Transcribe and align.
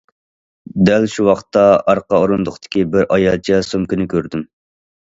دەل 0.87 1.05
شۇ 1.17 1.25
ۋاقىتتا 1.27 1.65
ئارقا 1.93 2.23
ئورۇندۇقتىكى 2.25 2.87
بىر 2.97 3.07
ئايالچە 3.19 3.65
سومكىنى 3.71 4.15
كۆردۈم. 4.17 4.51